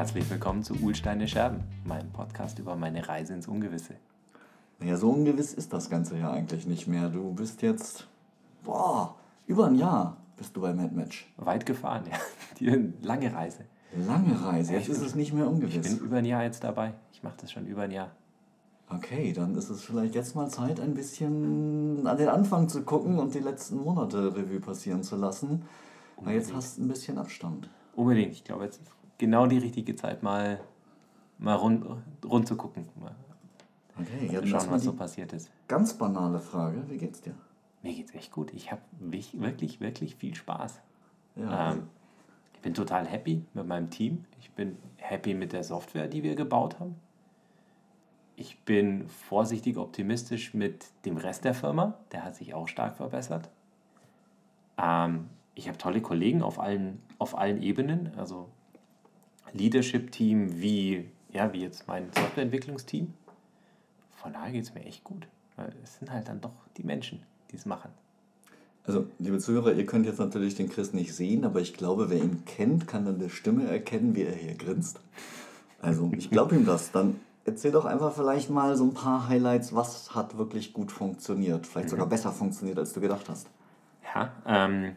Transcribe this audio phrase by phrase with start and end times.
[0.00, 3.96] Herzlich willkommen zu Ulsteine Scherben, meinem Podcast über meine Reise ins Ungewisse.
[4.78, 7.10] Naja, so ungewiss ist das Ganze ja eigentlich nicht mehr.
[7.10, 8.08] Du bist jetzt,
[8.64, 9.16] boah,
[9.46, 11.30] über ein Jahr bist du bei Mad Match.
[11.36, 12.16] Weit gefahren, ja.
[12.58, 13.66] Die lange Reise.
[13.94, 15.74] Lange Reise, jetzt ist es nicht mehr ungewiss.
[15.74, 16.94] Ich bin über ein Jahr jetzt dabei.
[17.12, 18.10] Ich mache das schon über ein Jahr.
[18.88, 23.18] Okay, dann ist es vielleicht jetzt mal Zeit, ein bisschen an den Anfang zu gucken
[23.18, 25.66] und die letzten Monate Revue passieren zu lassen.
[26.16, 27.68] Weil jetzt hast du ein bisschen Abstand.
[27.94, 28.32] Unbedingt.
[28.32, 28.80] Ich glaube, jetzt
[29.20, 30.60] genau die richtige Zeit, mal,
[31.38, 31.84] mal rund,
[32.24, 32.88] rund zu gucken.
[32.98, 33.14] Mal
[33.98, 35.50] Okay, jetzt schauen, was so passiert ist.
[35.68, 36.82] ganz banale Frage.
[36.88, 37.34] Wie geht's dir?
[37.82, 38.52] Mir geht's echt gut.
[38.54, 40.80] Ich habe wirklich, wirklich viel Spaß.
[41.36, 41.82] Ja, Ähm,
[42.54, 44.24] ich bin total happy mit meinem Team.
[44.40, 46.96] Ich bin happy mit der Software, die wir gebaut haben.
[48.36, 51.98] Ich bin vorsichtig optimistisch mit dem Rest der Firma.
[52.12, 53.50] Der hat sich auch stark verbessert.
[54.78, 58.12] Ähm, ich habe tolle Kollegen auf allen, auf allen Ebenen.
[58.16, 58.48] Also
[59.52, 63.12] Leadership-Team wie, ja, wie jetzt mein Softwareentwicklungsteam.
[64.16, 65.26] Von daher geht es mir echt gut.
[65.56, 67.90] Weil es sind halt dann doch die Menschen, die es machen.
[68.86, 72.18] Also, liebe Zuhörer, ihr könnt jetzt natürlich den Chris nicht sehen, aber ich glaube, wer
[72.18, 75.00] ihn kennt, kann an der Stimme erkennen, wie er hier grinst.
[75.80, 76.90] Also, ich glaube ihm das.
[76.90, 81.66] Dann erzähl doch einfach vielleicht mal so ein paar Highlights, was hat wirklich gut funktioniert.
[81.66, 83.48] Vielleicht sogar besser funktioniert, als du gedacht hast.
[84.14, 84.96] Ja, ähm,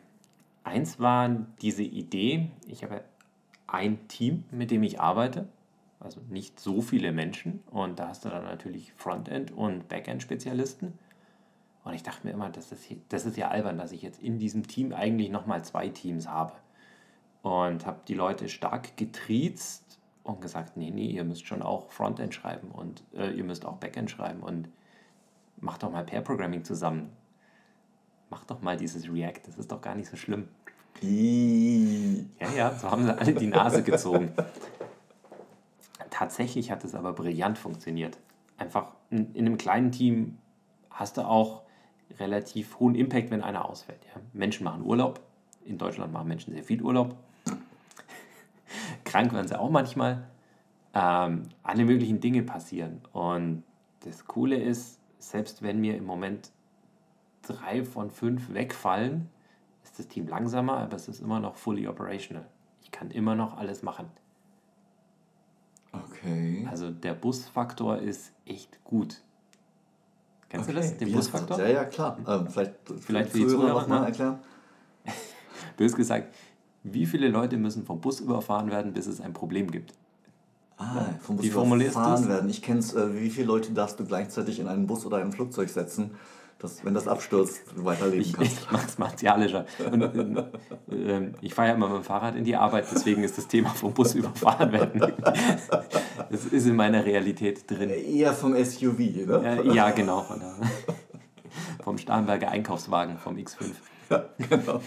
[0.63, 1.29] eins war
[1.61, 3.01] diese Idee, ich habe
[3.73, 5.47] ein Team, mit dem ich arbeite,
[5.99, 7.63] also nicht so viele Menschen.
[7.71, 10.93] Und da hast du dann natürlich Frontend- und Backend-Spezialisten.
[11.83, 14.37] Und ich dachte mir immer, das ist, das ist ja albern, dass ich jetzt in
[14.37, 16.53] diesem Team eigentlich nochmal zwei Teams habe.
[17.41, 22.33] Und habe die Leute stark getriezt und gesagt, nee, nee, ihr müsst schon auch Frontend
[22.33, 24.69] schreiben und äh, ihr müsst auch Backend schreiben und
[25.57, 27.09] macht doch mal Pair-Programming zusammen.
[28.29, 30.47] Mach doch mal dieses React, das ist doch gar nicht so schlimm.
[31.03, 34.31] Ja, ja, so haben sie alle die Nase gezogen.
[36.09, 38.17] Tatsächlich hat es aber brillant funktioniert.
[38.57, 40.37] Einfach in, in einem kleinen Team
[40.89, 41.63] hast du auch
[42.19, 43.99] relativ hohen Impact, wenn einer ausfällt.
[44.13, 44.21] Ja.
[44.31, 45.19] Menschen machen Urlaub.
[45.65, 47.15] In Deutschland machen Menschen sehr viel Urlaub.
[49.03, 50.23] Krank werden sie auch manchmal.
[50.93, 53.01] Ähm, alle möglichen Dinge passieren.
[53.11, 53.63] Und
[54.01, 56.51] das Coole ist, selbst wenn mir im Moment
[57.41, 59.29] drei von fünf wegfallen,
[59.93, 62.45] ist das Team langsamer, aber es ist immer noch fully operational.
[62.81, 64.07] Ich kann immer noch alles machen.
[65.91, 66.67] okay.
[66.69, 69.21] Also der Busfaktor ist echt gut.
[70.49, 71.59] Kennst du das, Okay, den wie Busfaktor?
[71.59, 72.17] Ja, ja, klar.
[72.27, 74.05] Ähm, vielleicht Vielleicht für die Zuhörer Zuhörer, noch mal ne?
[74.07, 74.39] erklären.
[75.77, 76.33] Bös gesagt,
[76.83, 79.93] wie viele Leute müssen vom Bus überfahren werden, bis es ein Problem gibt?
[80.77, 82.29] Ah, vom Bus Wie formulierst überfahren du's?
[82.29, 82.49] werden.
[82.49, 82.93] Ich kenn's.
[82.93, 86.11] Äh, wie viele Leute darfst du gleichzeitig in einen Bus oder ein Flugzeug setzen,
[86.59, 88.61] dass, wenn das abstürzt, du weiterleben Ich, kannst?
[88.61, 89.65] ich mache es martialischer.
[89.91, 93.37] Und, äh, ähm, ich fahre ja immer mit dem Fahrrad in die Arbeit, deswegen ist
[93.37, 95.13] das Thema vom Bus überfahren werden.
[96.29, 97.89] Das ist in meiner Realität drin.
[97.89, 99.61] Eher vom SUV, ne?
[99.63, 100.21] Äh, ja, genau.
[100.21, 100.55] Von der,
[101.83, 103.73] vom Starnberger Einkaufswagen, vom X5.
[104.49, 104.79] genau.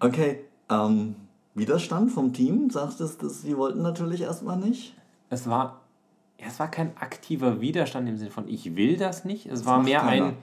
[0.00, 1.16] Okay, ähm,
[1.54, 4.96] Widerstand vom Team, sagtest du, sie wollten natürlich erstmal nicht.
[5.30, 5.80] Es war, ja,
[6.38, 9.46] es war kein aktiver Widerstand im Sinne von, ich will das nicht.
[9.46, 10.26] Es war macht mehr keiner.
[10.26, 10.36] ein,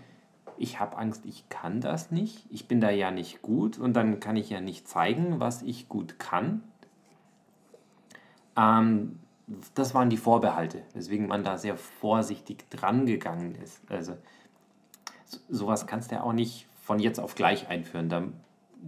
[0.58, 2.46] ich habe Angst, ich kann das nicht.
[2.50, 5.90] Ich bin da ja nicht gut und dann kann ich ja nicht zeigen, was ich
[5.90, 6.64] gut kann.
[8.58, 9.20] Ähm,
[9.76, 13.82] das waren die Vorbehalte, weswegen man da sehr vorsichtig dran gegangen ist.
[13.90, 14.14] Also
[15.26, 18.10] so- sowas kannst du ja auch nicht von jetzt auf gleich einführen.
[18.10, 18.24] Da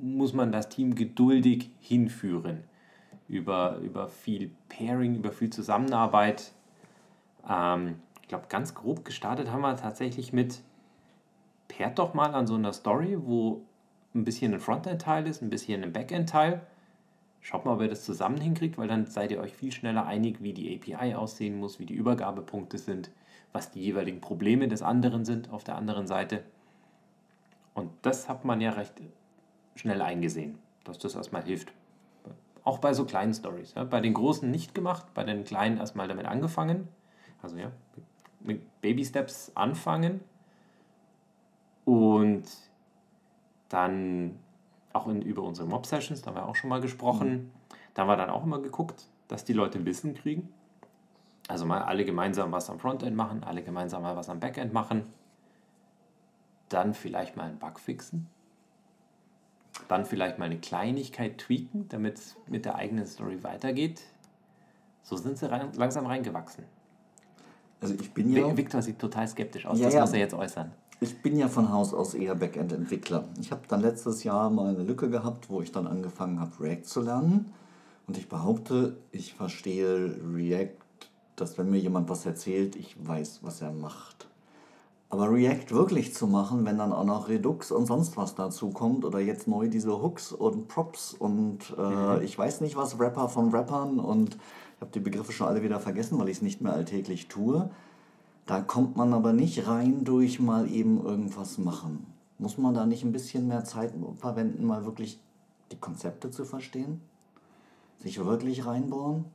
[0.01, 2.63] muss man das Team geduldig hinführen.
[3.27, 6.51] Über, über viel Pairing, über viel Zusammenarbeit.
[7.49, 10.61] Ähm, ich glaube, ganz grob gestartet haben wir tatsächlich mit
[11.67, 13.61] pairt doch mal an so einer Story, wo
[14.13, 16.61] ein bisschen ein Frontend-Teil ist, ein bisschen ein Backend-Teil.
[17.41, 20.41] Schaut mal, ob ihr das zusammen hinkriegt, weil dann seid ihr euch viel schneller einig,
[20.41, 23.11] wie die API aussehen muss, wie die Übergabepunkte sind,
[23.51, 26.43] was die jeweiligen Probleme des anderen sind auf der anderen Seite.
[27.73, 28.93] Und das hat man ja recht
[29.75, 31.73] schnell eingesehen, dass das erstmal hilft.
[32.63, 33.73] Auch bei so kleinen Stories.
[33.75, 33.83] Ja.
[33.83, 36.87] Bei den großen nicht gemacht, bei den kleinen erstmal damit angefangen.
[37.43, 37.71] Also ja,
[38.39, 40.21] mit Baby Steps anfangen
[41.85, 42.45] und
[43.69, 44.39] dann
[44.93, 47.51] auch in, über unsere Mob-Sessions, da haben wir auch schon mal gesprochen.
[47.93, 50.53] Da haben wir dann auch immer geguckt, dass die Leute Wissen kriegen.
[51.47, 55.11] Also mal alle gemeinsam was am Frontend machen, alle gemeinsam mal was am Backend machen.
[56.69, 58.29] Dann vielleicht mal einen Bug fixen.
[59.87, 64.01] Dann vielleicht mal eine Kleinigkeit tweaken, damit es mit der eigenen Story weitergeht.
[65.01, 66.63] So sind sie rein, langsam reingewachsen.
[67.83, 70.01] Also ich bin ja, Vi- Victor sieht total skeptisch aus, Ja, das ja.
[70.01, 70.71] muss er jetzt äußern.
[71.01, 73.25] ich bin ja von Haus aus eher Backend-Entwickler.
[73.41, 76.83] Ich habe dann letztes Jahr mal eine Lücke gehabt, wo ich dann angefangen habe, React
[76.85, 77.51] zu lernen.
[78.07, 80.77] Und ich behaupte, ich verstehe React,
[81.35, 84.27] dass wenn mir jemand was erzählt, ich weiß, was er macht.
[85.13, 89.05] Aber React wirklich zu machen, wenn dann auch noch Redux und sonst was dazu kommt
[89.05, 92.23] oder jetzt neu diese Hooks und Props und äh, mhm.
[92.23, 95.79] ich weiß nicht was, Rapper von Rappern und ich habe die Begriffe schon alle wieder
[95.79, 97.69] vergessen, weil ich es nicht mehr alltäglich tue.
[98.47, 102.07] Da kommt man aber nicht rein durch mal eben irgendwas machen.
[102.39, 105.19] Muss man da nicht ein bisschen mehr Zeit verwenden, mal wirklich
[105.71, 107.01] die Konzepte zu verstehen?
[107.99, 109.25] Sich wirklich reinbohren?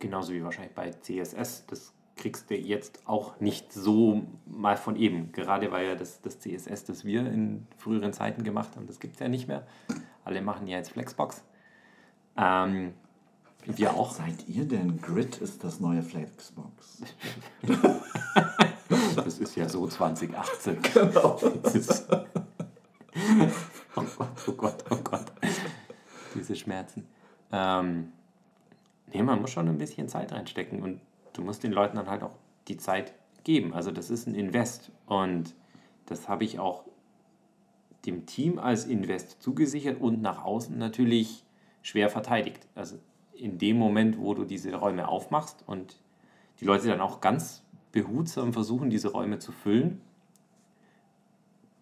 [0.00, 1.66] Genauso wie wahrscheinlich bei CSS.
[1.68, 5.32] Das kriegst du jetzt auch nicht so mal von eben.
[5.32, 9.14] Gerade weil ja das, das CSS, das wir in früheren Zeiten gemacht haben, das gibt
[9.14, 9.66] es ja nicht mehr.
[10.24, 11.44] Alle machen ja jetzt Flexbox.
[12.36, 12.94] Ähm,
[13.66, 14.12] wir auch.
[14.12, 15.00] Seid ihr denn?
[15.00, 17.02] Grid ist das neue Flexbox.
[19.16, 20.78] das ist ja so 2018.
[20.82, 21.40] Genau.
[23.96, 25.26] Oh Gott, oh Gott, oh Gott.
[26.34, 27.06] Diese Schmerzen.
[27.52, 28.12] Ähm,
[29.12, 31.00] nee, man muss schon ein bisschen Zeit reinstecken und
[31.34, 32.36] du musst den Leuten dann halt auch
[32.68, 33.12] die Zeit
[33.44, 33.74] geben.
[33.74, 35.54] Also das ist ein Invest und
[36.06, 36.84] das habe ich auch
[38.06, 41.44] dem Team als Invest zugesichert und nach außen natürlich
[41.82, 42.66] schwer verteidigt.
[42.74, 42.98] Also
[43.34, 46.00] in dem Moment, wo du diese Räume aufmachst und
[46.60, 50.00] die Leute dann auch ganz behutsam versuchen, diese Räume zu füllen,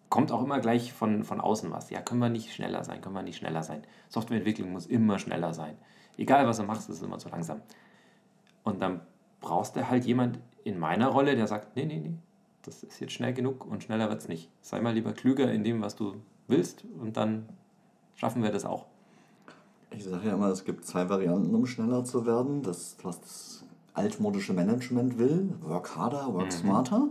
[0.09, 1.89] kommt auch immer gleich von, von außen was.
[1.89, 3.83] Ja, können wir nicht schneller sein, können wir nicht schneller sein.
[4.09, 5.75] Softwareentwicklung muss immer schneller sein.
[6.17, 7.61] Egal, was du machst, ist immer zu langsam.
[8.63, 9.01] Und dann
[9.43, 12.15] brauchst du halt jemand in meiner Rolle, der sagt, nee, nee, nee,
[12.63, 14.49] das ist jetzt schnell genug und schneller wird es nicht.
[14.61, 16.15] Sei mal lieber klüger in dem, was du
[16.47, 17.47] willst und dann
[18.15, 18.85] schaffen wir das auch.
[19.91, 22.63] Ich sage ja immer, es gibt zwei Varianten, um schneller zu werden.
[22.63, 26.51] Das, was das altmodische Management will, work harder, work mhm.
[26.51, 27.07] smarter.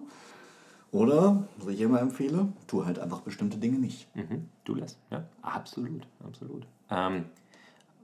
[0.91, 4.15] Oder, was ich immer empfehle, tu halt einfach bestimmte Dinge nicht.
[4.17, 6.67] Mhm, du lässt, ja, absolut, absolut.
[6.91, 7.27] Ähm,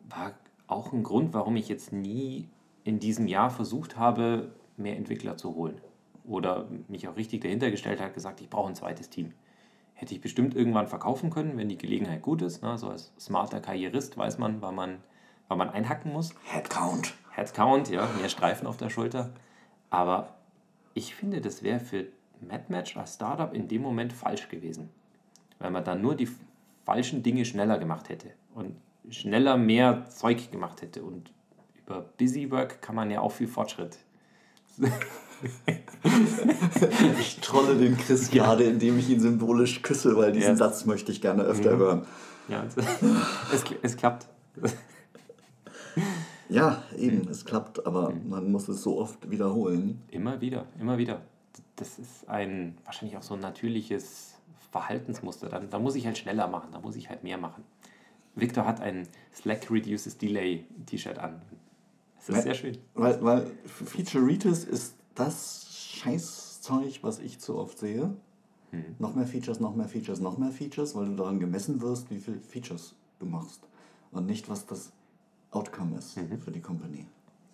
[0.08, 0.32] war
[0.68, 2.48] auch ein Grund, warum ich jetzt nie
[2.88, 5.78] in diesem Jahr versucht habe, mehr Entwickler zu holen.
[6.24, 9.34] Oder mich auch richtig dahinter gestellt habe, gesagt, ich brauche ein zweites Team.
[9.92, 12.62] Hätte ich bestimmt irgendwann verkaufen können, wenn die Gelegenheit gut ist.
[12.62, 12.78] Ne?
[12.78, 14.98] So als smarter Karrierist weiß man, wann man,
[15.48, 16.34] wann man einhacken muss.
[16.44, 17.12] Headcount.
[17.30, 19.34] Headcount, ja, mehr Streifen auf der Schulter.
[19.90, 20.36] Aber
[20.94, 22.06] ich finde, das wäre für
[22.40, 24.88] MadMatch als Startup in dem Moment falsch gewesen.
[25.58, 26.28] Weil man dann nur die
[26.86, 28.76] falschen Dinge schneller gemacht hätte und
[29.10, 31.02] schneller mehr Zeug gemacht hätte.
[31.02, 31.32] Und
[31.88, 33.98] über Busywork kann man ja auch viel Fortschritt.
[37.20, 40.58] ich trolle den Chris gerade, indem ich ihn symbolisch küsse, weil diesen yes.
[40.58, 41.78] Satz möchte ich gerne öfter mhm.
[41.78, 42.06] hören.
[42.48, 42.64] Ja,
[43.52, 44.26] es, es klappt.
[46.48, 48.28] Ja, eben, es klappt, aber mhm.
[48.28, 50.02] man muss es so oft wiederholen.
[50.10, 51.20] Immer wieder, immer wieder
[51.76, 54.34] das ist ein wahrscheinlich auch so ein natürliches
[54.70, 55.48] Verhaltensmuster.
[55.48, 57.64] Dann, da muss ich halt schneller machen, da muss ich halt mehr machen.
[58.34, 61.40] Victor hat ein Slack Reduces Delay T-Shirt an.
[62.28, 62.78] Das ist weil, sehr schön.
[62.94, 68.14] Weil, weil Featureitis ist das Scheißzeug, was ich zu oft sehe.
[68.70, 68.84] Hm.
[68.98, 72.18] Noch mehr Features, noch mehr Features, noch mehr Features, weil du daran gemessen wirst, wie
[72.18, 73.66] viele Features du machst.
[74.12, 74.92] Und nicht, was das
[75.50, 76.38] Outcome ist mhm.
[76.38, 77.06] für die Company.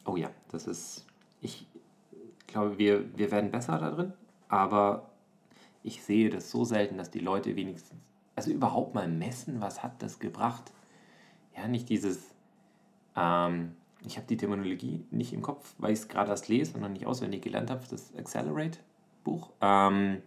[0.04, 1.06] Oh ja, das ist.
[1.40, 1.66] Ich,
[2.48, 4.12] glaube, wir, wir werden besser da drin,
[4.48, 5.10] aber
[5.82, 8.00] ich sehe das so selten, dass die Leute wenigstens,
[8.34, 10.72] also überhaupt mal messen, was hat das gebracht.
[11.56, 12.18] Ja, nicht dieses,
[13.14, 16.80] ähm, ich habe die Terminologie nicht im Kopf, weil ich es gerade erst lese und
[16.82, 19.50] noch nicht auswendig gelernt habe, das Accelerate-Buch.
[19.60, 20.22] Ähm,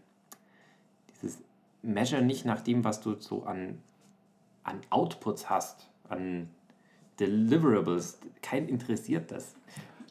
[1.21, 1.39] dieses
[1.81, 3.79] Measure nicht nach dem, was du so an,
[4.63, 6.49] an Outputs hast, an
[7.19, 8.19] Deliverables.
[8.41, 9.55] Kein interessiert das.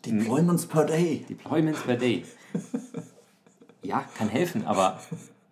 [0.04, 1.24] Deployments per day.
[1.28, 2.24] Deployments per day.
[3.82, 5.00] Ja, kann helfen, aber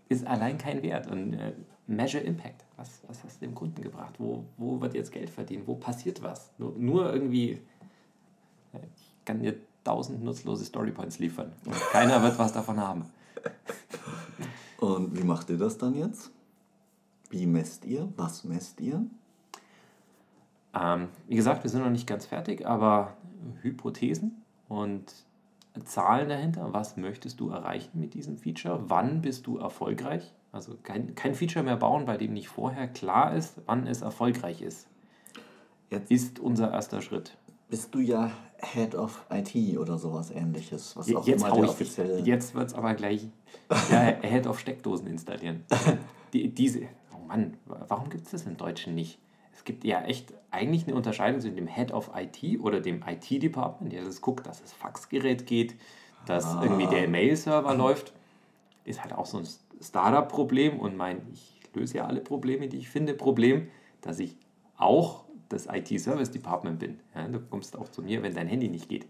[0.09, 1.09] ist allein kein Wert.
[1.09, 1.53] Und äh,
[1.87, 2.65] Measure Impact.
[2.77, 4.15] Was, was hast du dem Kunden gebracht?
[4.19, 5.69] Wo, wo wird jetzt Geld verdient?
[5.69, 6.51] Wo passiert was?
[6.59, 7.61] Nur, nur irgendwie,
[9.25, 11.53] kann dir tausend nutzlose Storypoints liefern.
[11.65, 13.05] Und keiner wird was davon haben.
[14.79, 16.31] Und wie macht ihr das dann jetzt?
[17.31, 18.09] Wie messt ihr?
[18.17, 19.05] Was messt ihr?
[20.75, 23.17] Ähm, wie gesagt, wir sind noch nicht ganz fertig, aber
[23.63, 25.13] Hypothesen und
[25.85, 26.73] Zahlen dahinter.
[26.73, 28.85] Was möchtest du erreichen mit diesem Feature?
[28.89, 30.33] Wann bist du erfolgreich?
[30.53, 34.63] Also kein, kein Feature mehr bauen, bei dem nicht vorher klar ist, wann es erfolgreich
[34.63, 34.87] ist.
[35.91, 37.37] Jetzt ist unser erster Schritt.
[37.75, 38.31] Bist du ja
[38.63, 42.25] Head of IT oder sowas ähnliches, was auch jetzt immer offiziell...
[42.25, 43.27] Jetzt wird es aber gleich
[43.91, 45.65] ja, Head of Steckdosen installieren.
[46.33, 49.19] Die, diese, oh Mann, warum gibt es das im Deutschen nicht?
[49.57, 53.93] es gibt ja echt eigentlich eine Unterscheidung zwischen dem Head of IT oder dem IT-Department,
[53.93, 55.75] der das guckt, dass das Faxgerät geht,
[56.27, 56.61] dass ah.
[56.63, 58.13] irgendwie der Mail-Server läuft.
[58.85, 59.49] Ist halt auch so ein
[59.81, 63.69] Startup-Problem und mein, ich löse ja alle Probleme, die ich finde, Problem,
[64.01, 64.37] dass ich
[64.77, 65.24] auch
[65.55, 67.01] das IT-Service Department bin.
[67.15, 69.07] Ja, du kommst auch zu mir, wenn dein Handy nicht geht.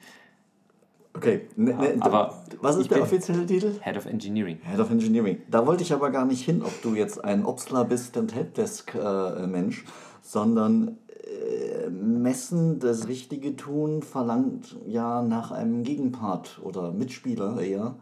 [1.17, 3.73] Okay, ne, ne, aber was ist der offizielle Titel?
[3.81, 4.59] Head of Engineering.
[4.65, 5.43] Head of Engineering.
[5.49, 9.85] Da wollte ich aber gar nicht hin, ob du jetzt ein Obstler bist, ein Helpdesk-Mensch,
[10.23, 17.95] sondern äh, Messen, das richtige Tun verlangt ja nach einem Gegenpart oder Mitspieler eher,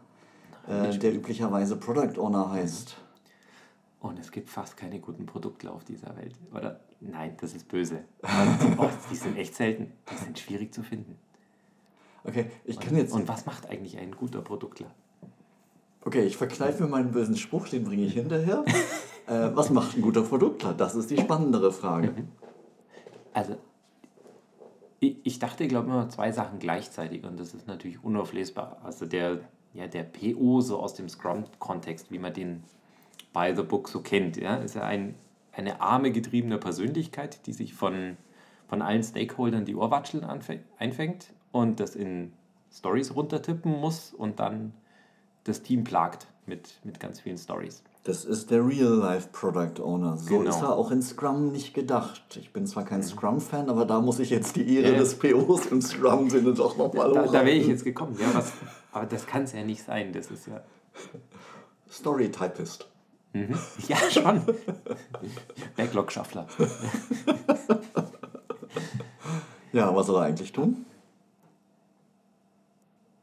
[0.67, 2.97] äh, der üblicherweise Product Owner heißt.
[3.99, 6.79] Und es gibt fast keine guten Produktler auf dieser Welt, oder?
[7.05, 8.03] Nein, das ist böse.
[8.23, 9.91] Die, oh, die sind echt selten.
[10.09, 11.17] Die sind schwierig zu finden.
[12.23, 13.13] Okay, ich kann jetzt.
[13.13, 14.87] Und was macht eigentlich ein guter Produktler?
[16.05, 18.63] Okay, ich verkneife mir meinen bösen Spruch, den bringe ich hinterher.
[19.27, 20.73] äh, was macht ein guter Produktler?
[20.73, 22.13] Das ist die spannendere Frage.
[23.33, 23.57] Also,
[24.99, 28.77] ich, ich dachte, ich glaube immer zwei Sachen gleichzeitig und das ist natürlich unauflesbar.
[28.83, 29.39] Also der,
[29.73, 32.63] ja, der PO so aus dem Scrum-Kontext, wie man den
[33.33, 35.15] by the book so kennt, ja, ist ja ein,
[35.55, 38.17] eine arme getriebene Persönlichkeit, die sich von,
[38.67, 40.25] von allen Stakeholdern die Ohrwatscheln
[40.77, 42.33] einfängt und das in
[42.71, 44.73] Stories runtertippen muss und dann
[45.43, 47.83] das Team plagt mit, mit ganz vielen Stories.
[48.05, 50.17] Das ist der Real-Life Product Owner.
[50.17, 50.49] So Genau.
[50.49, 52.37] ist er auch in Scrum nicht gedacht.
[52.37, 54.99] Ich bin zwar kein Scrum-Fan, aber da muss ich jetzt die Ehre ja.
[54.99, 58.17] des POs im Scrum-Sinne doch nochmal Da, da wäre ich jetzt gekommen.
[58.19, 58.51] Ja, was,
[58.91, 60.11] aber das kann es ja nicht sein.
[60.11, 60.61] Das ist ja.
[61.89, 62.89] Story-Typist.
[63.33, 63.55] Mhm.
[63.87, 64.41] Ja, schon.
[65.75, 66.47] Backlog-Schaffler.
[69.73, 70.85] Ja, was soll er eigentlich tun?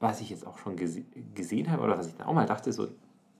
[0.00, 2.72] Was ich jetzt auch schon gese gesehen habe, oder was ich dann auch mal dachte,
[2.72, 2.88] so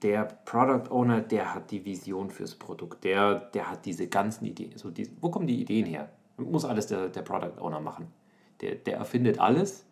[0.01, 3.03] der Product Owner, der hat die Vision fürs Produkt.
[3.03, 4.77] Der, der hat diese ganzen Ideen.
[4.77, 6.09] So die, wo kommen die Ideen her?
[6.37, 8.07] Muss alles der, der Product Owner machen.
[8.61, 9.85] Der, der erfindet alles,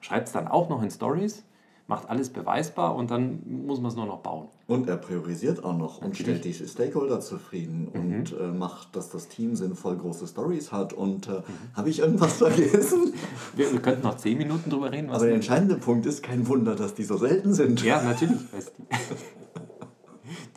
[0.00, 1.44] schreibt es dann auch noch in Stories,
[1.88, 4.48] macht alles beweisbar und dann muss man es nur noch bauen.
[4.68, 6.40] Und er priorisiert auch noch und Natürlich.
[6.40, 10.92] stellt die Stakeholder zufrieden und äh, macht, dass das Team sinnvoll große Stories hat.
[10.92, 11.40] Und äh,
[11.72, 13.14] habe ich irgendwas vergessen?
[13.56, 15.08] Wir, wir könnten noch zehn Minuten drüber reden.
[15.08, 17.82] Aber der entscheidende Punkt ist kein Wunder, dass die so selten sind.
[17.82, 18.40] Ja, natürlich.
[18.46, 18.56] Du,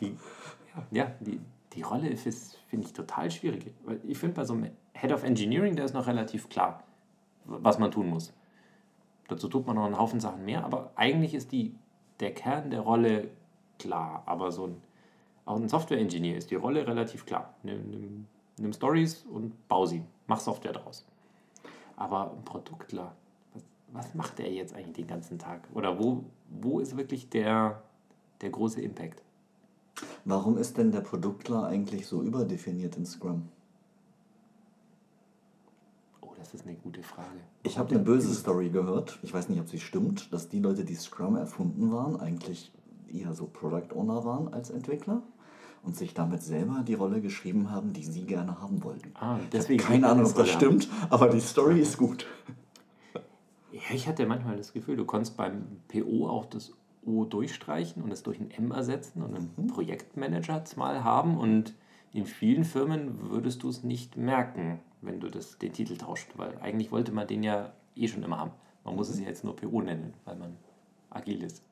[0.02, 0.16] die,
[0.90, 1.40] ja, die,
[1.72, 3.72] die Rolle ist, finde ich, total schwierig.
[3.86, 6.84] Weil ich finde, bei so einem Head of Engineering, der ist noch relativ klar,
[7.46, 8.34] was man tun muss.
[9.28, 11.74] Dazu tut man noch einen Haufen Sachen mehr, aber eigentlich ist die,
[12.20, 13.30] der Kern der Rolle
[13.82, 14.22] klar.
[14.26, 14.82] Aber so ein,
[15.44, 17.54] auch ein Software-Engineer ist die Rolle relativ klar.
[17.62, 18.26] Nimm, nimm,
[18.58, 20.02] nimm Stories und bau sie.
[20.26, 21.04] Mach Software draus.
[21.96, 23.14] Aber ein Produktler,
[23.52, 23.62] was,
[23.92, 25.68] was macht er jetzt eigentlich den ganzen Tag?
[25.74, 27.82] Oder wo, wo ist wirklich der,
[28.40, 29.22] der große Impact?
[30.24, 33.48] Warum ist denn der Produktler eigentlich so überdefiniert in Scrum?
[36.20, 37.40] Oh, das ist eine gute Frage.
[37.64, 39.18] Ich habe eine böse Story gehört.
[39.22, 42.72] Ich weiß nicht, ob sie stimmt, dass die Leute, die Scrum erfunden waren, eigentlich
[43.12, 45.22] eher so Product Owner waren als Entwickler
[45.82, 49.12] und sich damit selber die Rolle geschrieben haben, die sie gerne haben wollten.
[49.14, 52.26] Ah, deswegen keine Ahnung, ob das stimmt, aber die Story ist gut.
[53.72, 56.72] Ja, ich hatte manchmal das Gefühl, du konntest beim PO auch das
[57.04, 61.74] O durchstreichen und es durch ein M ersetzen und einen Projektmanager mal haben und
[62.12, 66.58] in vielen Firmen würdest du es nicht merken, wenn du das, den Titel tauscht, weil
[66.60, 68.52] eigentlich wollte man den ja eh schon immer haben.
[68.84, 70.56] Man muss es ja jetzt nur PO nennen, weil man
[71.10, 71.64] agil ist.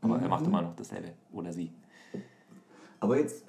[0.00, 1.70] Aber er macht immer noch dasselbe oder sie.
[3.00, 3.44] Aber jetzt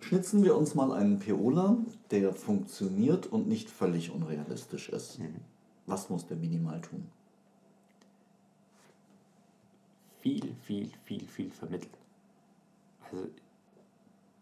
[0.00, 1.76] schnitzen wir uns mal einen POler,
[2.10, 5.20] der funktioniert und nicht völlig unrealistisch ist.
[5.86, 7.06] Was muss der minimal tun?
[10.22, 11.92] viel, viel, viel, viel vermitteln.
[13.04, 13.28] Also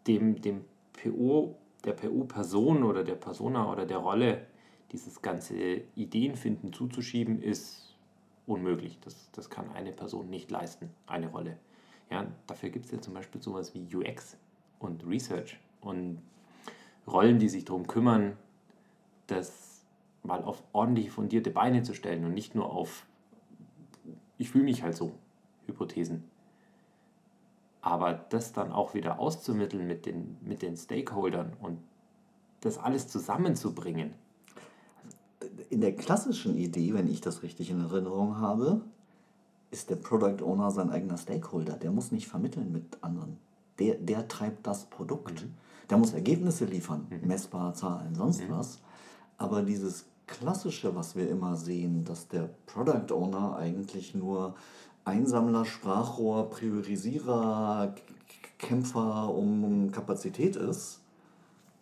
[0.07, 4.47] dem, dem PO, der PO-Person oder der Persona oder der Rolle
[4.93, 7.90] dieses ganze Ideenfinden zuzuschieben, ist
[8.50, 8.99] unmöglich.
[9.00, 11.57] Das, das kann eine Person nicht leisten, eine Rolle.
[12.11, 14.37] Ja, dafür gibt es ja zum Beispiel sowas wie UX
[14.78, 16.21] und Research und
[17.07, 18.37] Rollen, die sich darum kümmern,
[19.26, 19.85] das
[20.23, 23.07] mal auf ordentlich fundierte Beine zu stellen und nicht nur auf
[24.40, 25.12] ich fühle mich halt so,
[25.66, 26.25] Hypothesen.
[27.83, 31.78] Aber das dann auch wieder auszumitteln mit den, mit den Stakeholdern und
[32.62, 34.14] das alles zusammenzubringen.
[35.71, 38.83] In der klassischen Idee, wenn ich das richtig in Erinnerung habe,
[39.71, 41.75] ist der Product Owner sein eigener Stakeholder.
[41.75, 43.39] Der muss nicht vermitteln mit anderen.
[43.79, 45.47] Der, der treibt das Produkt.
[45.89, 48.81] Der muss Ergebnisse liefern, messbare Zahlen, sonst was.
[49.39, 54.55] Aber dieses Klassische, was wir immer sehen, dass der Product Owner eigentlich nur
[55.05, 57.95] Einsammler, Sprachrohr, Priorisierer,
[58.59, 61.01] Kämpfer um Kapazität ist,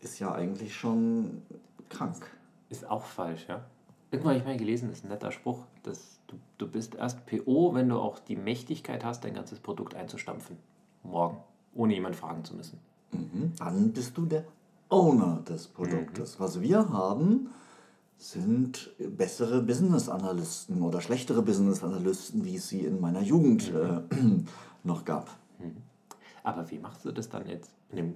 [0.01, 1.43] ist ja eigentlich schon
[1.89, 2.38] krank.
[2.71, 3.65] Ist auch falsch, ja.
[4.11, 7.27] Irgendwann habe ich mal gelesen, das ist ein netter Spruch, dass du, du bist erst
[7.27, 10.57] PO, wenn du auch die Mächtigkeit hast, dein ganzes Produkt einzustampfen.
[11.03, 11.39] Morgen.
[11.75, 12.79] Ohne jemand fragen zu müssen.
[13.13, 13.53] Mhm.
[13.59, 14.45] Dann bist du der
[14.89, 16.41] Owner des Produktes.
[16.41, 17.51] Was wir haben,
[18.17, 24.01] sind bessere Business Analysten oder schlechtere Business Analysten, wie es sie in meiner Jugend äh,
[24.85, 25.31] noch gab.
[26.43, 28.15] Aber wie machst du das dann jetzt in einem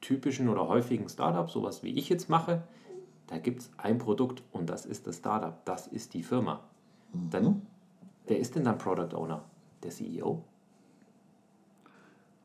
[0.00, 2.62] typischen oder häufigen Startup, sowas wie ich jetzt mache?
[3.32, 6.60] Da gibt es ein Produkt und das ist das Startup, das ist die Firma.
[7.30, 7.62] Dann,
[8.26, 9.42] wer ist denn dann Product Owner?
[9.82, 10.44] Der CEO?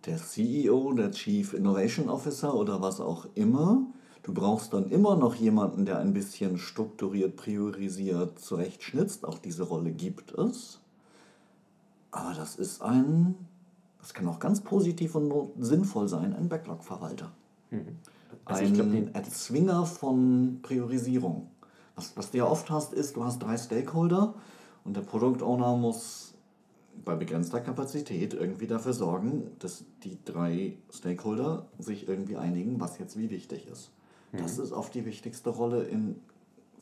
[0.07, 3.85] der CEO, der Chief Innovation Officer oder was auch immer.
[4.23, 9.25] Du brauchst dann immer noch jemanden, der ein bisschen strukturiert, priorisiert, zurechtschnitzt.
[9.25, 10.79] Auch diese Rolle gibt es.
[12.11, 13.35] Aber das ist ein,
[13.99, 17.31] das kann auch ganz positiv und sinnvoll sein, ein Backlog-Verwalter.
[18.49, 21.49] Also ich ein glaub, den- Erzwinger von Priorisierung.
[21.95, 24.35] Was, was du ja oft hast, ist, du hast drei Stakeholder
[24.83, 26.33] und der Product Owner muss
[27.03, 33.17] bei begrenzter Kapazität irgendwie dafür sorgen, dass die drei Stakeholder sich irgendwie einigen, was jetzt
[33.17, 33.91] wie wichtig ist.
[34.33, 36.15] Das ist oft die wichtigste Rolle in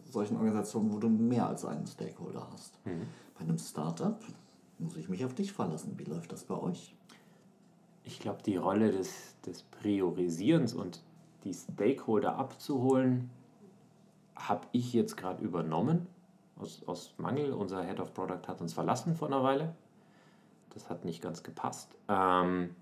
[0.10, 2.80] solchen Organisationen, wo du mehr als einen Stakeholder hast.
[2.84, 4.20] Bei einem Startup
[4.80, 5.94] muss ich mich auf dich verlassen.
[5.98, 6.96] Wie läuft das bei euch?
[8.04, 9.10] Ich glaube, die Rolle des,
[9.46, 11.02] des Priorisierens und
[11.46, 13.30] die Stakeholder abzuholen,
[14.36, 16.08] habe ich jetzt gerade übernommen.
[16.58, 17.54] Aus, aus Mangel.
[17.54, 19.76] Unser Head of Product hat uns verlassen vor einer Weile.
[20.74, 21.96] Das hat nicht ganz gepasst.
[22.10, 22.76] Ähm,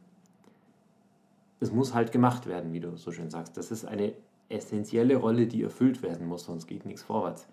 [1.59, 3.57] es muss halt gemacht werden, wie du so schön sagst.
[3.57, 4.13] Das ist eine
[4.49, 7.47] essentielle Rolle, die erfüllt werden muss, sonst geht nichts vorwärts.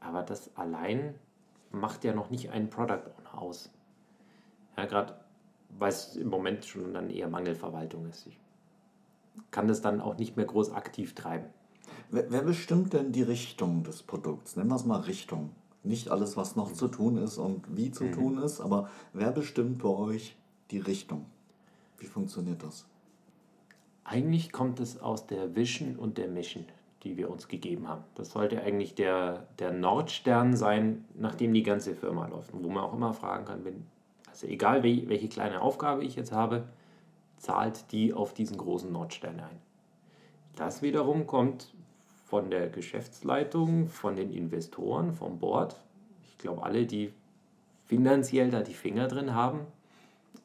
[0.00, 1.14] Aber das allein
[1.70, 3.70] macht ja noch nicht einen Product Owner aus.
[4.76, 5.16] Ja, gerade
[5.78, 8.26] weil es im Moment schon dann eher Mangelverwaltung ist.
[8.26, 8.38] Ich
[9.50, 11.46] kann das dann auch nicht mehr groß aktiv treiben.
[12.10, 14.56] Wer, wer bestimmt denn die Richtung des Produkts?
[14.56, 15.50] Nennen wir es mal Richtung.
[15.82, 19.82] Nicht alles, was noch zu tun ist und wie zu tun ist, aber wer bestimmt
[19.82, 20.34] bei euch
[20.70, 21.26] die Richtung?
[21.98, 22.86] Wie funktioniert das?
[24.02, 26.64] Eigentlich kommt es aus der Vision und der Mission,
[27.02, 28.04] die wir uns gegeben haben.
[28.14, 32.54] Das sollte eigentlich der, der Nordstern sein, nach dem die ganze Firma läuft.
[32.54, 33.86] Und wo man auch immer fragen kann, wenn,
[34.28, 36.64] also egal wel- welche kleine Aufgabe ich jetzt habe,
[37.44, 39.58] zahlt die auf diesen großen Nordstern ein.
[40.56, 41.74] Das wiederum kommt
[42.24, 45.76] von der Geschäftsleitung, von den Investoren, vom Board.
[46.22, 47.12] Ich glaube, alle, die
[47.84, 49.60] finanziell da die Finger drin haben,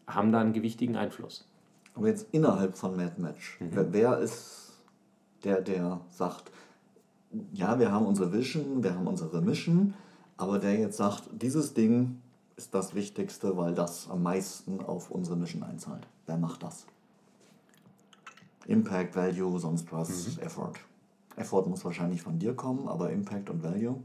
[0.07, 1.47] haben da einen gewichtigen Einfluss.
[1.95, 4.73] Aber jetzt innerhalb von Mad Match, wer, wer ist
[5.43, 6.51] der, der sagt,
[7.53, 9.93] ja, wir haben unsere Vision, wir haben unsere Mission,
[10.35, 12.21] aber der jetzt sagt, dieses Ding
[12.59, 16.05] ist das Wichtigste, weil das am meisten auf unsere Mission einzahlt.
[16.25, 16.85] Wer macht das?
[18.67, 20.73] Impact, Value, sonst was, Effort.
[21.37, 24.03] Effort muss wahrscheinlich von dir kommen, aber Impact und Value.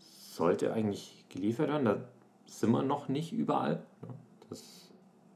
[0.00, 1.84] sollte eigentlich geliefert werden.
[1.84, 1.96] Da
[2.46, 3.84] sind wir noch nicht überall.
[4.50, 4.90] Das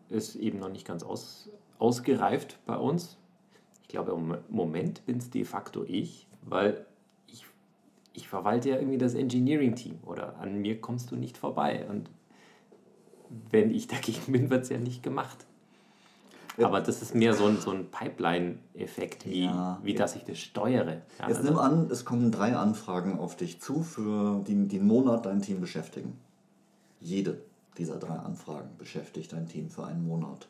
[0.09, 3.19] ist eben noch nicht ganz aus, ausgereift bei uns.
[3.83, 6.85] Ich glaube, im Moment bin es de facto ich, weil
[8.17, 11.87] ich, verwalte ja irgendwie das Engineering-Team oder an mir kommst du nicht vorbei.
[11.89, 12.11] Und
[13.51, 15.47] wenn ich dagegen bin, wird es ja nicht gemacht.
[16.57, 16.69] Ja.
[16.69, 20.39] Aber das ist mehr so ein, so ein Pipeline-Effekt, wie, Ja, wie dass ich das
[20.39, 21.03] steuere.
[21.19, 24.79] Ja, Jetzt also- nimm an, es kommen drei Anfragen auf dich zu, für die, die
[24.79, 26.19] einen Monat dein Team beschäftigen.
[27.01, 27.43] Jede
[27.77, 30.49] dieser drei Anfragen beschäftigt dein Team für einen Monat.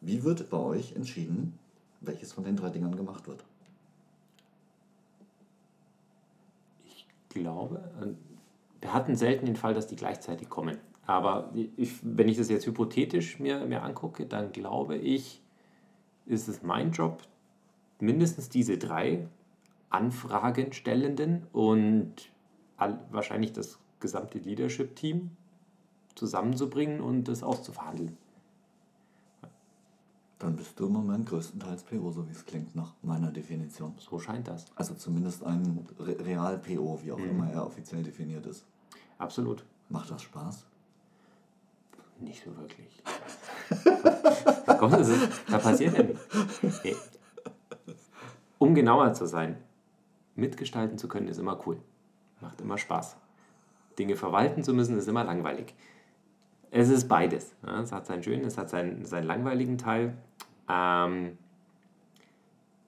[0.00, 1.58] Wie wird bei euch entschieden,
[2.00, 3.44] welches von den drei Dingern gemacht wird?
[6.84, 8.06] Ich glaube, äh,
[8.80, 10.78] wir hatten selten den Fall, dass die gleichzeitig kommen.
[11.06, 15.42] Aber ich, wenn ich das jetzt hypothetisch mir, mir angucke, dann glaube ich,
[16.26, 17.22] ist es mein Job,
[17.98, 19.26] mindestens diese drei
[19.90, 22.14] Anfragenstellenden und
[22.76, 25.30] all, wahrscheinlich das gesamte Leadership-Team
[26.14, 28.16] zusammenzubringen und das auszuverhandeln.
[30.42, 33.94] Dann bist du im Moment größtenteils PO, so wie es klingt, nach meiner Definition.
[33.98, 34.66] So scheint das.
[34.74, 38.64] Also zumindest ein Re Real-PO, wie auch immer er offiziell definiert ist.
[39.18, 39.64] Absolut.
[39.88, 40.66] Macht das Spaß?
[42.18, 43.04] Nicht so wirklich.
[44.80, 46.26] Komm, das ist, da passiert ja nichts.
[46.82, 46.96] Nee.
[48.58, 49.58] Um genauer zu sein,
[50.34, 51.80] mitgestalten zu können, ist immer cool.
[52.40, 53.16] Macht immer Spaß.
[53.96, 55.72] Dinge verwalten zu müssen, ist immer langweilig.
[56.72, 57.54] Es ist beides.
[57.64, 60.16] Ja, es hat seinen schönen, es hat seinen, seinen langweiligen Teil.
[60.68, 61.38] Ähm,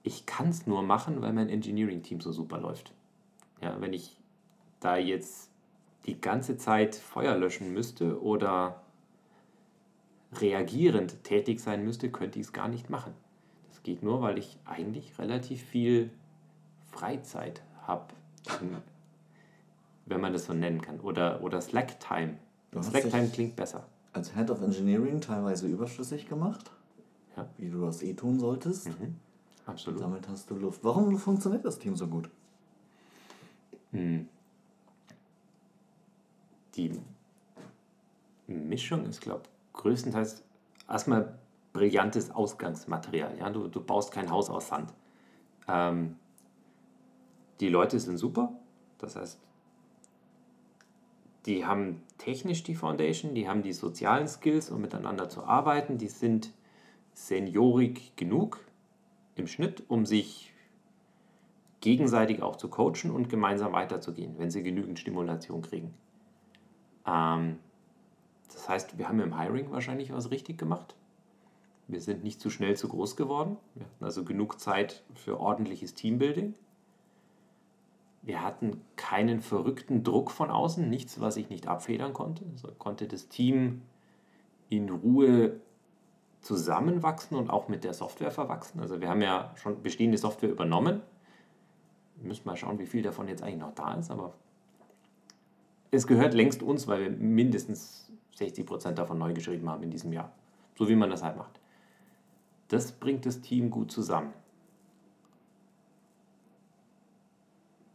[0.03, 2.93] ich kann es nur machen, weil mein Engineering-Team so super läuft.
[3.61, 4.17] Ja, wenn ich
[4.79, 5.49] da jetzt
[6.05, 8.83] die ganze Zeit Feuer löschen müsste oder
[10.33, 13.13] reagierend tätig sein müsste, könnte ich es gar nicht machen.
[13.69, 16.11] Das geht nur, weil ich eigentlich relativ viel
[16.91, 18.13] Freizeit habe,
[20.05, 20.99] wenn man das so nennen kann.
[20.99, 22.37] Oder, oder Slack-Time.
[22.79, 23.85] Slack-Time klingt besser.
[24.13, 26.71] Als Head of Engineering teilweise überschlüssig gemacht.
[27.65, 28.89] Wie du das eh tun solltest.
[29.65, 30.01] Absolut.
[30.01, 30.83] Damit hast du Luft.
[30.83, 32.29] Warum funktioniert das Team so gut?
[33.91, 34.27] Hm.
[36.75, 36.99] Die
[38.47, 40.43] Mischung ist, glaube ich, größtenteils
[40.87, 41.39] erstmal
[41.73, 43.37] brillantes Ausgangsmaterial.
[43.39, 43.49] Ja?
[43.49, 44.93] Du, du baust kein Haus aus Sand.
[45.67, 46.17] Ähm,
[47.59, 48.51] die Leute sind super.
[48.97, 49.39] Das heißt,
[51.45, 55.97] die haben technisch die Foundation, die haben die sozialen Skills, um miteinander zu arbeiten.
[55.97, 56.51] Die sind
[57.15, 58.59] seniorig genug
[59.35, 60.53] im Schnitt, um sich
[61.81, 65.93] gegenseitig auch zu coachen und gemeinsam weiterzugehen, wenn sie genügend Stimulation kriegen.
[67.07, 67.57] Ähm,
[68.53, 70.95] das heißt, wir haben im Hiring wahrscheinlich was richtig gemacht.
[71.87, 73.57] Wir sind nicht zu schnell zu groß geworden.
[73.75, 76.55] Wir hatten also genug Zeit für ordentliches Teambuilding.
[78.23, 82.43] Wir hatten keinen verrückten Druck von außen, nichts, was ich nicht abfedern konnte.
[82.51, 83.83] Also konnte das Team
[84.69, 85.61] in Ruhe
[86.45, 88.79] zusammenwachsen und auch mit der Software verwachsen.
[88.79, 91.01] Also wir haben ja schon bestehende Software übernommen.
[92.17, 94.31] Wir müssen mal schauen, wie viel davon jetzt eigentlich noch da ist, aber
[95.89, 100.13] es gehört längst uns, weil wir mindestens 60 Prozent davon neu geschrieben haben in diesem
[100.13, 100.31] Jahr.
[100.75, 101.59] So wie man das halt macht.
[102.67, 104.31] Das bringt das Team gut zusammen.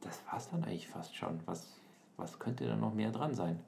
[0.00, 1.38] Das war es dann eigentlich fast schon.
[1.46, 1.76] Was,
[2.16, 3.60] was könnte da noch mehr dran sein?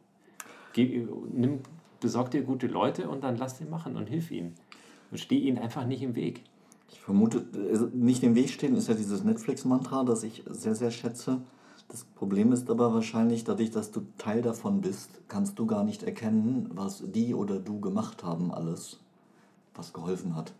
[0.73, 1.61] Geh, nimm,
[2.01, 4.57] besorg dir gute Leute und dann lass sie machen und hilf ihnen.
[5.12, 6.42] Und steh ihnen einfach nicht im Weg.
[6.90, 10.90] Ich vermute, also nicht im Weg stehen ist ja dieses Netflix-Mantra, das ich sehr, sehr
[10.90, 11.42] schätze.
[11.88, 16.03] Das Problem ist aber wahrscheinlich, dadurch, dass du Teil davon bist, kannst du gar nicht
[16.03, 19.01] erkennen, was die oder du gemacht haben, alles,
[19.75, 20.55] was geholfen hat.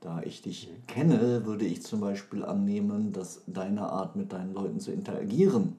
[0.00, 4.80] Da ich dich kenne, würde ich zum Beispiel annehmen, dass deine Art mit deinen Leuten
[4.80, 5.76] zu interagieren,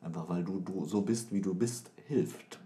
[0.00, 2.58] einfach weil du, du so bist, wie du bist, hilft.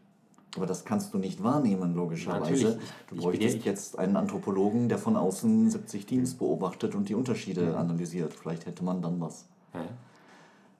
[0.56, 2.68] Aber das kannst du nicht wahrnehmen, logischerweise.
[2.68, 2.88] Natürlich.
[3.08, 7.14] Du Ich bräuchtest ja- jetzt einen Anthropologen, der von außen 70 Teams beobachtet und die
[7.14, 8.32] Unterschiede analysiert.
[8.32, 9.46] Vielleicht hätte man dann was.
[9.74, 9.84] Ja.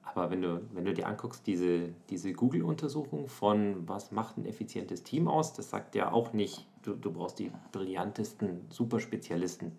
[0.03, 5.03] Aber wenn du, wenn du dir anguckst, diese, diese Google-Untersuchung von was macht ein effizientes
[5.03, 9.71] Team aus, das sagt ja auch nicht, du, du brauchst die brillantesten Superspezialisten,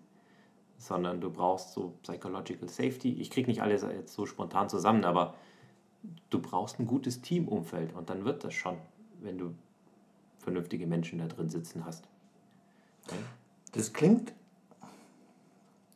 [0.77, 3.11] sondern du brauchst so Psychological Safety.
[3.19, 5.35] Ich kriege nicht alles jetzt so spontan zusammen, aber
[6.29, 8.77] du brauchst ein gutes Teamumfeld und dann wird das schon,
[9.21, 9.53] wenn du
[10.41, 12.07] vernünftige Menschen da drin sitzen hast.
[13.73, 14.33] Das klingt.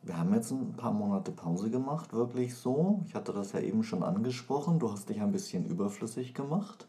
[0.02, 3.02] Wir haben jetzt ein paar Monate Pause gemacht, wirklich so.
[3.08, 4.78] Ich hatte das ja eben schon angesprochen.
[4.78, 6.86] Du hast dich ein bisschen überflüssig gemacht,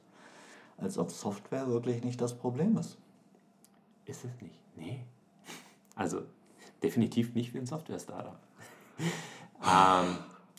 [0.78, 2.98] als ob Software wirklich nicht das Problem ist.
[4.06, 4.60] Ist es nicht?
[4.76, 5.00] Nee.
[5.96, 6.22] Also
[6.84, 8.38] definitiv nicht wie ein Software-Startup.
[9.00, 10.18] ähm,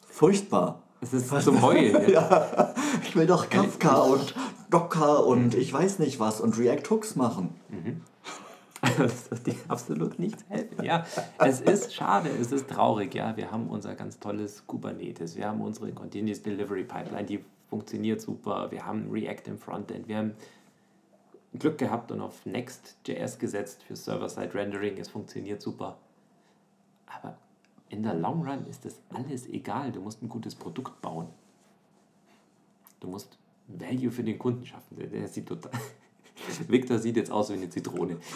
[0.08, 0.82] Furchtbar.
[1.00, 2.10] es ist zum Heulen.
[2.10, 2.74] ja.
[3.04, 4.34] Ich will doch Kafka und
[4.70, 7.54] Docker und ich weiß nicht was und React Hooks machen.
[8.96, 10.84] Das wird dir absolut nichts helfen.
[10.84, 11.04] Ja,
[11.38, 13.12] es ist schade, es ist traurig.
[13.12, 18.20] Ja, wir haben unser ganz tolles Kubernetes, wir haben unsere Continuous Delivery Pipeline, die funktioniert
[18.20, 18.70] super.
[18.70, 20.34] Wir haben React im Frontend, wir haben
[21.58, 24.96] Glück gehabt und auf Next.js gesetzt für Server-Side Rendering.
[24.98, 25.98] Es funktioniert super.
[27.06, 27.36] Aber
[27.88, 29.92] in der Long Run ist das alles egal.
[29.92, 31.28] Du musst ein gutes Produkt bauen.
[33.00, 34.96] Du musst Value für den Kunden schaffen.
[34.96, 35.72] Der, sieht total.
[36.68, 38.16] Victor sieht jetzt aus wie eine Zitrone.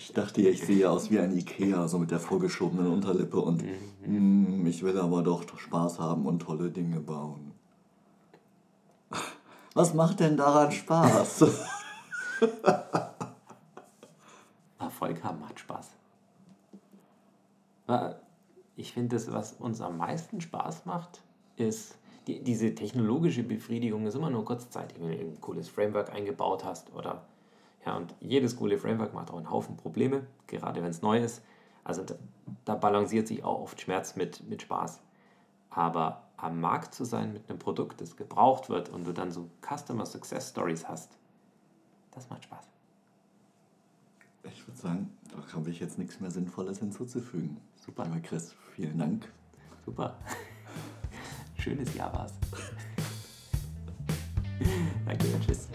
[0.00, 3.62] Ich dachte, ich sehe aus wie ein Ikea, so mit der vorgeschobenen Unterlippe und
[4.06, 7.52] mm, ich will aber doch Spaß haben und tolle Dinge bauen.
[9.74, 11.46] Was macht denn daran Spaß?
[14.78, 15.90] Erfolg haben macht Spaß.
[18.76, 21.20] Ich finde, das, was uns am meisten Spaß macht,
[21.56, 21.96] ist,
[22.28, 26.94] die, diese technologische Befriedigung ist immer nur kurzzeitig, wenn du ein cooles Framework eingebaut hast
[26.94, 27.24] oder
[27.86, 31.42] ja, und jedes coole Framework macht auch einen Haufen Probleme, gerade wenn es neu ist.
[31.84, 32.16] Also da,
[32.66, 35.00] da balanciert sich auch oft Schmerz mit, mit Spaß.
[35.70, 39.48] Aber am Markt zu sein mit einem Produkt, das gebraucht wird und du dann so
[39.62, 41.16] Customer Success Stories hast,
[42.10, 42.68] das macht Spaß.
[44.44, 47.56] Ich würde sagen, da habe ich jetzt nichts mehr Sinnvolles hinzuzufügen.
[47.76, 48.04] Super.
[48.04, 49.32] Lieber Chris, vielen Dank.
[49.86, 50.16] Super.
[51.68, 52.32] Schönes Jahr war's.
[55.06, 55.68] Danke, tschüss.